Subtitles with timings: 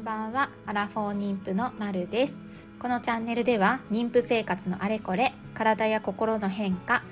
[0.00, 0.48] んばんは。
[0.64, 2.42] アラフォー妊婦のまるです。
[2.78, 7.02] このチャンネルでは妊婦生活のあれこれ体や心の変化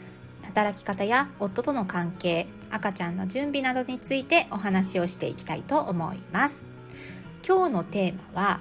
[0.43, 6.65] 働き方や夫との関係赤ちゃんの準備などについてお話をしていきたいと思います。
[7.47, 8.61] 今日のテーマは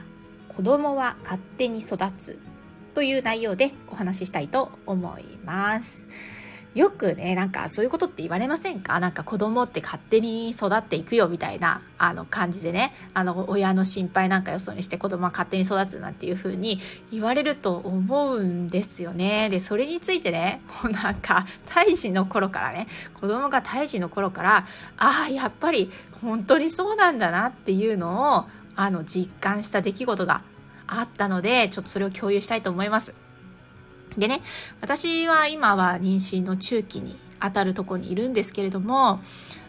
[0.50, 2.37] 子供は勝手に育つ
[2.93, 6.09] という内容でお話ししたいと思います。
[6.77, 8.99] よくね、なんかそういうことって言われませんか？
[8.99, 16.77] なんか子供って勝手に育っていくよみたいなあの感じでね、あの親の心配なんかよそにして子供は勝手に育つなんていう風に
[17.11, 19.49] 言われると思うんですよね。
[19.49, 22.85] で、それについてね、もうなんか胎児の頃からね、
[23.15, 24.65] 子供が胎児の頃から、
[24.97, 25.89] ああ、やっぱり
[26.21, 30.43] 本当にそうなんだなっていうのをあの実感した出来事が
[30.85, 33.16] あったので、ちょっとそれを共有したいと思います。
[34.16, 34.42] でね、
[34.81, 39.22] 私は今は妊娠の中期に当たるとこにいるんですけれども、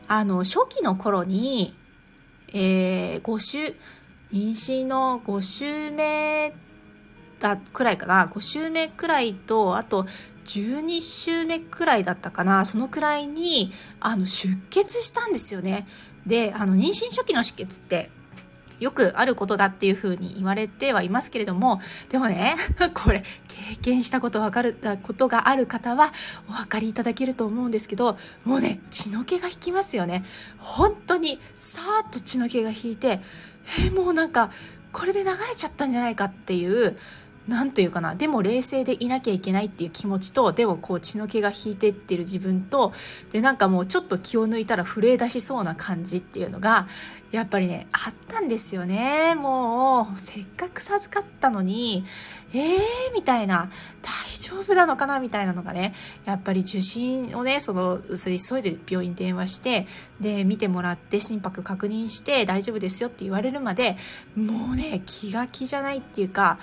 [0.07, 1.75] あの、初期の頃に、
[2.55, 3.59] えー、5週、
[4.33, 6.53] 妊娠の5週目
[7.39, 10.07] だくらいかな、5週目くらいと、あと
[10.45, 15.87] 12週目くらいだったかな、そのくらいに、あの、出血したんですよね。
[16.27, 18.11] で、あの、妊娠初期の出血って、
[18.81, 22.55] よくあることだっていうふうに言われてはいますけれども、でもね、
[22.95, 26.13] これ経験したことわかる、ことがある方は
[26.49, 30.25] お分かりいただけると思うんですけど、もうね、血の気が引きますよね。
[30.59, 33.21] 本当にさーっと血の気が引いて、
[33.79, 34.51] えー、もうなんか、
[34.93, 36.97] これで流れちゃったんじゃないかっていう、
[37.49, 42.93] 何というかなでも冷静でいなきゃいけないっていう気持ちとでもこう血の気が引いてってる自分と
[43.33, 46.87] でなんかもうちょっと気を抜いたら震え出しそうな感じっていうのが
[47.33, 49.35] やっぱりねあったんですよね。
[49.35, 52.05] もうせっかく授かったのに
[52.55, 52.79] えー
[53.15, 53.71] みたいな
[54.03, 59.87] 大丈夫なのかなみたいなのがねやっぱり受診をねその急いで病院電話して
[60.21, 63.97] で見てもらって心拍確認して大丈夫ですよって言われるまで
[64.35, 66.59] もうね気が気じゃないっていうか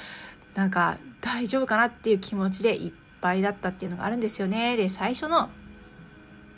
[0.56, 4.76] なんか大丈夫かなっていう気持ちでいっぱいだったっていうのがあるんですよね。
[4.76, 5.50] で、最初の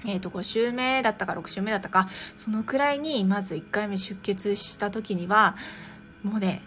[0.06, 5.56] えっ、ー、と、5週目だったか6週目だったか、そのくらいにまず1回目出血した時には、
[6.24, 6.62] もうね、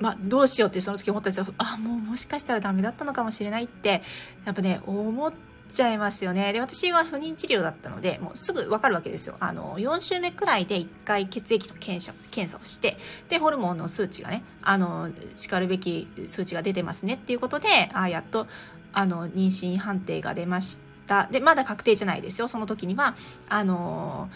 [0.00, 1.46] まあ、どうしようってその時思ったんですよ。
[1.58, 4.02] あ、もうもしかしたらダメだったのかもしれないって、
[4.44, 5.32] やっぱね、思っ、
[5.70, 6.52] ちゃいますよね。
[6.52, 9.36] で、私は不妊治療だったので、もうすぐわかるわけですよ。
[9.40, 12.96] あの、4週目くらいで1回血液の検査検査をして、
[13.28, 18.46] で、ホルモンの数値がね、あの、叱るべき数値が出てますねっていうことで、あやっと、
[18.92, 21.26] あの、妊娠判定が出ました。
[21.26, 22.48] で、まだ確定じゃないですよ。
[22.48, 23.14] その時には、
[23.48, 24.28] あの、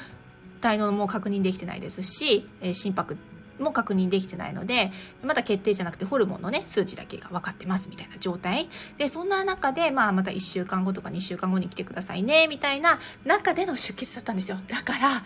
[0.61, 3.19] 体能も確認できてないですし、え心拍
[3.59, 4.91] も確認できてないので、
[5.23, 8.69] まだ決定じゃなくてホルモンのね、数値だけが分かってますみたいな状態。
[8.99, 14.59] で、そんな中で、まあまた1週間後とか2週間後に来てくださいね、みたいな中での出血だったんですよ。
[14.67, 15.23] だから、あ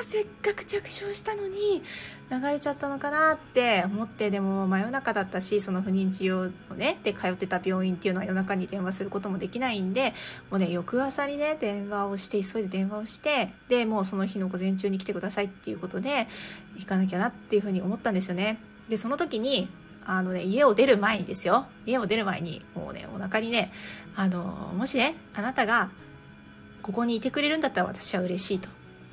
[0.00, 1.82] あ、せっかく着床したのに、
[2.28, 10.12] 流れちゃったのかなって思って、でも真夜中だったし、その不妊治療のね、で通ってた病院っていうのは夜中に電話することもできないんで、
[10.50, 16.26] もうね、翌朝にね、電話をして、急いで電話をして、で、もうその日の午前中に来てくださいっていうことで、
[16.76, 18.58] 行かなきゃなってっていうふうに思ったんですよね。
[18.88, 19.68] で、その時に、
[20.04, 21.66] あのね、家を出る前にですよ。
[21.86, 23.72] 家を出る前に、もうね、お腹にね、
[24.16, 25.90] あの、もしね、あなたが、
[26.82, 28.68] ここにいてくれるんだったら私は嬉しいと。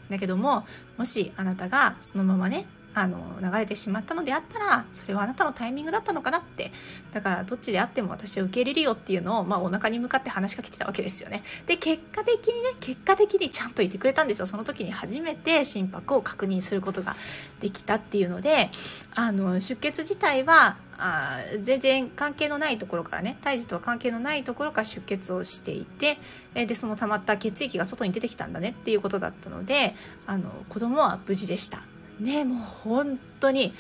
[0.09, 0.65] だけども、
[0.97, 6.71] もしあなたがそのままね、あの、流れてしまったのであったら、それはあなたのタイミングだったのかなって。
[7.11, 11.43] だから、どっちであっても私は受け入れるよっていうのを、まあ、お腹に向かって話しかけてたわけですよね。
[11.65, 14.45] で、結果的にね、結果的にちゃんといてくれたんですよ。
[14.45, 17.15] その時に初めて心拍を確認することが
[17.59, 18.69] できたっていうので、
[19.15, 26.17] あの、出血自体は、あ全然関係のないところからね胎児とは関係のないところから出血をしていて
[26.53, 29.95] でその溜まった血液が外に出てきたんだねっていうことだったので
[30.27, 31.81] あの子供は無事でした
[32.19, 33.73] ねもう本当に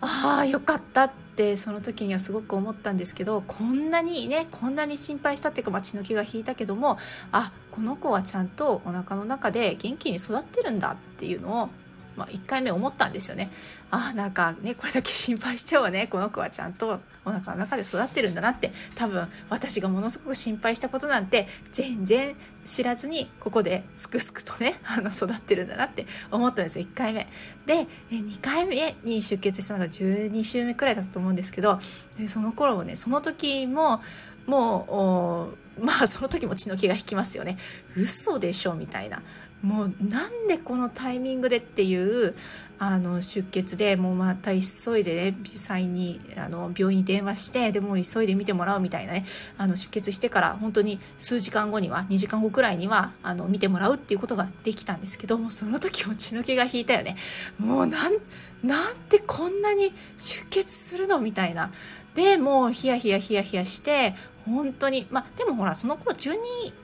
[0.00, 6.98] ああよかったってその時にはすごく思ったんですけどこんなにねこんなに心配したっていうか、まあ、血の気が引いたけども
[7.30, 11.68] あこの子はちゃんとお腹の中で元気に育ってるんだっていうのを
[12.16, 13.50] まあ、1回目思ったんですよね。
[13.90, 27.26] ああなんかねこれだけ心配してもねこの子はちゃんとお腹の中で育ってるんだなって多分私がものすごく心配したことなんて全然知らずにここですくすくとねあの育ってるんだなって思ったんですよ1回目。
[27.66, 31.78] で2回目に出血したのが12週目くらいだったと思うんですけど
[32.26, 34.00] その頃もねその時も
[34.46, 37.56] もうまあその時も血の気が引きますよね。
[37.96, 38.74] 嘘でしょ？
[38.74, 39.22] みたいな
[39.62, 42.34] もうなんでこのタイミングでっていう
[42.78, 49.24] あの出血でもうまた急いでね際にあの病院に電話してでも急いで見てもらうみたいなね
[49.56, 57.16] あの出血してから本当に数時間後には2時間後くらいにはあの見てもらうっていうことができたんですけどもその時も血の気が引いたよね。
[57.58, 58.12] もうなん
[58.64, 61.70] なんてこんなに出血するのみたいな。
[62.14, 66.34] でもうヒヤヒヤヒヤヒヤして本当にまあでもほらその頃12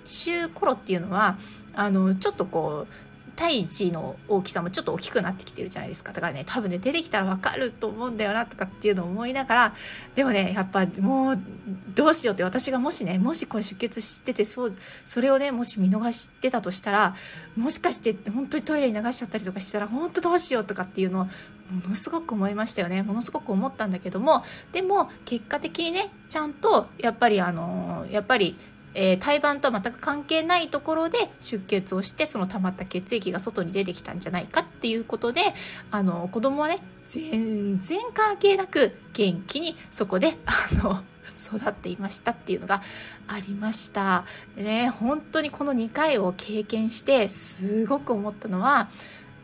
[0.05, 1.37] 週頃っていうのは
[1.79, 2.93] あのちょっとこう
[3.37, 6.13] 胎児の大きさもちょっと大きくなってきてるじゃないですか。
[6.13, 9.75] だからね多分ね出てきたらわかると思うんだよなとかっていうのを思いながら
[10.17, 11.41] でもねやっぱもう
[11.95, 17.15] どうしようって私がもしねもしこれ出血しててそうそれをねもし見逃してたとしたら
[17.57, 21.31] もしかして本当にトイレに流しちゃったりとかしたら本当どうしようとかっていうのをも
[21.91, 23.05] のすごく思いましたよね。
[23.05, 24.43] ものすごく思ったんだけども
[24.73, 28.57] でも結果的にねちゃんとやっぱりあのやっぱり
[28.95, 35.41] えー、胎盤とは全く関係ないところで出血をしてその溜まった血液が外に出てきたんじゃないかっていうことで
[35.91, 40.53] あの子供はね全然関係なく元気にそこで あ
[40.83, 41.03] の
[41.39, 42.83] 育っていましたっていうのが
[43.29, 44.25] ありました。
[44.57, 48.89] でね本当にこの2回を経験してすごく思ったのは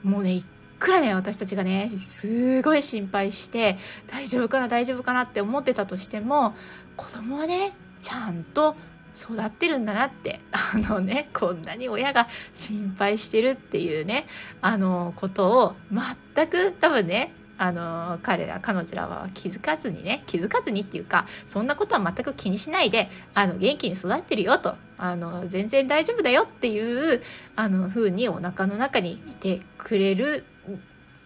[0.02, 0.44] もうねい
[0.78, 6.54] くらね私たちがねすごい心配して大丈夫かな大丈夫かなって思ってたとしても
[6.96, 8.76] 子供はねちゃんと
[9.14, 14.26] 育ってるんだなってあのねこんなに親が心配してるっていうね
[14.60, 27.22] あのことを全く多分ねあの彼ら彼女らは気づかずにね気づかずにっていうかそんなことは全く気にしないであの元気に育ってるよとあの全然大丈夫だよっていう
[27.56, 30.44] あの風にお腹の中にいてくれる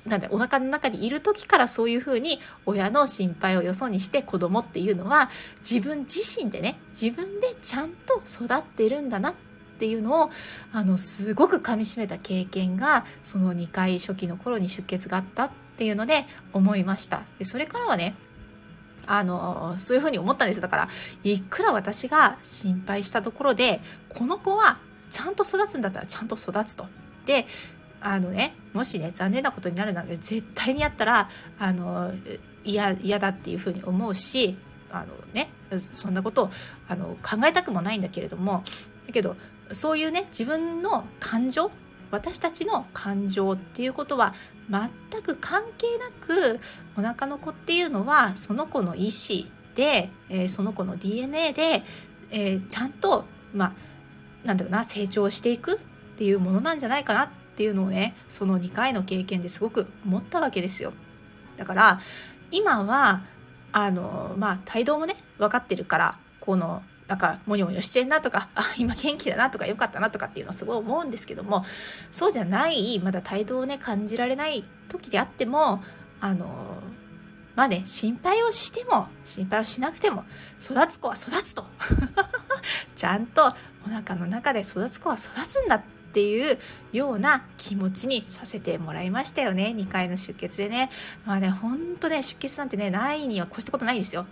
[0.06, 9.34] なんでお腹の中にいる時からそういうふうに親の心配をよそにして子供っていうのは自分自身でね自分でちゃんと育ってるんだなっ
[9.78, 10.30] ていうのを
[10.72, 17.22] あのすごくかみしめた経験がその2回初期の頃に出血があったっていうので思いました。
[17.38, 18.14] でそれからはね
[19.06, 20.88] あのそういうふうに思ったんですだから
[21.24, 23.80] いくら私が心配したところで
[24.10, 24.78] この子は
[25.08, 26.86] ちゃんと育つんだったらちゃんと育つと。
[27.24, 27.46] で
[28.00, 31.28] あのねもしね残念なことになるなんて絶対にやったら
[31.58, 32.12] あの
[32.62, 34.56] 嫌だっていうふうに思うし
[34.92, 36.50] あのねそんなことを
[36.86, 38.62] あの考えたくもないんだけれども
[39.08, 39.34] だけど
[39.72, 41.72] そういうね自分の感情
[42.12, 44.32] 私たちの感情っていうことは
[44.70, 46.60] 全く関係なく
[46.96, 51.82] お腹の子っていうのはその子の意思で、えー、その子の DNA で、
[52.30, 53.72] えー、ちゃんとまあ
[54.46, 55.78] なんだろうな成長していくっ
[56.16, 57.28] ていうものなんじゃないかな
[57.58, 60.92] っていうのをねその2回の経験ですごく思ったわけですよ。
[61.56, 62.00] だから
[62.52, 63.22] 今は
[63.72, 71.64] あのまあ帯同もね分かってるからこのなんかモニョモニョしてんなとかあ今元気だなとか良かったなとかっていうのはすごい思うんですけども
[72.12, 75.82] そうじゃないまだ帯同をね感じられない時であっても
[76.20, 76.80] あの
[77.56, 80.22] まあね心配をしても心配をしなくても
[80.60, 81.66] 育つ子は育つと。
[82.94, 83.52] ちゃんと
[83.84, 86.58] お腹の中で育つ子は育つんだってっていう
[86.92, 89.72] ような気持ちにさせてもらいましたよね。
[89.76, 90.90] 2回の出血でね。
[91.24, 94.26] まあねほんとね出血なんてねないには越したことないんですよ。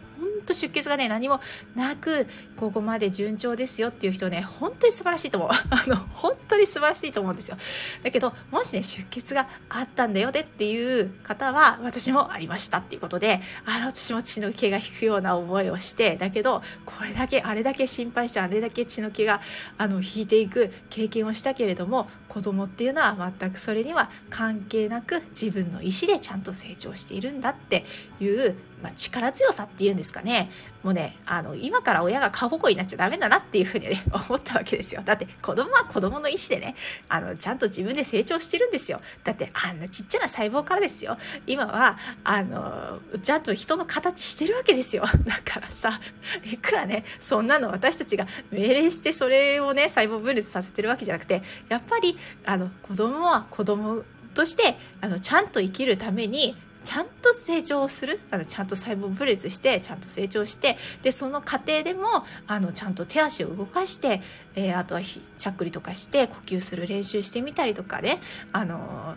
[0.47, 1.41] と出血がね何も
[1.75, 2.27] なく
[2.57, 5.51] ここまで順調ですよっていう人ね本当に素晴らしいと思う。
[5.71, 7.59] あの本当に素晴らしいと思うんですよ。
[8.03, 19.41] だけどもしね出血があったんだよねっていう方は私もありましたっていうことであの私も血の気が引くような思いをしてだけどこれだけあれだけ心配してあれだけ血の気が
[19.79, 27.85] あの引いていく経験をしたけれども子供っていうのは全くそれには関係なく自分の意思でちゃんと成長しているんだって
[28.21, 30.51] いうまあ、力強さっていうんですかね。
[30.83, 35.03] もうねあの今から親が過保護になっちゃダメだなっていうふうにね 思ったわけですよ。
[35.05, 36.75] だって子供は子供の意思でね
[37.09, 39.01] あのちゃんと自分で成長してるんですよ。
[39.25, 41.17] だってあんなちっちゃな細胞からですよ。
[41.47, 45.05] 今はあのちゃんと人の形してるわけですよ。
[45.25, 45.99] だからさ
[46.45, 54.05] いくらねそんなの私たちが命令してそれをね細胞分裂させてるわけじゃなくてやっぱりあの子供は子供
[54.35, 58.21] としてあのちゃんと生きるためにちゃんと成長する？
[58.31, 62.07] あのちゃんと細胞分裂してちゃんと成長してでその過程でも
[62.47, 64.23] あのちゃんと手足を動かして、
[64.55, 68.21] えー、あとはしゃっくりとかして呼吸する練習してみたりとかね
[68.53, 69.17] あの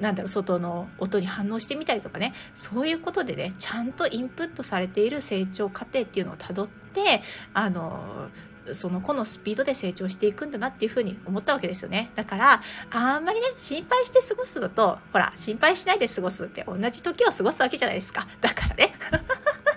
[0.00, 7.22] なんだろう外の音に反応してみたりとかねそういうことでねちゃんとインプットされている成長過程っていうのをたどって
[7.54, 8.28] あの
[8.74, 12.10] その子のスピードで成長していくんだなっていうふうに思ったわけですよね。
[12.14, 18.26] だから、あんまりね、心配して過ごすのと、ほら、心配しないで過ごすって同じ時を過ごすわけじゃないですか。
[18.40, 18.94] だからね。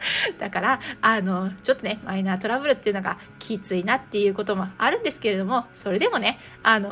[0.39, 6.89] だからあのちょっとねマイナートラブルっていうのがきついなっていうこともあるんですけれどもそれでもねあの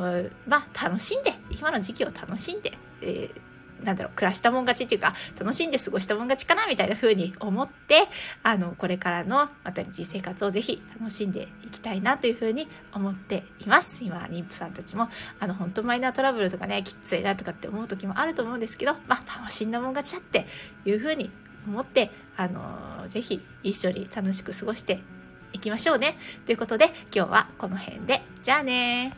[0.48, 3.49] まあ楽しんで今の時期を楽しんで、えー
[3.84, 8.08] なんだろう、暮らしたもん勝ちっていうか、楽しんで過ごしたもん勝ちかなみたいな風に思って、
[8.44, 14.04] あの、これからのまた日生活をぜひ楽しんでいきたいなという風に思っています。
[14.04, 15.10] 今、妊婦さんたちも、
[15.40, 20.46] あの、本当マイナートラブルとかね、きついなとかって思う時もあると思うんですけど、まあ、楽しんだもん勝ちだって
[20.86, 21.30] いう風に
[21.68, 25.02] 思って、あの、ぜひ一緒に楽しく過ごして
[25.54, 26.18] いきましょうね。
[26.46, 29.14] ということで、今日はこの辺で、じゃあね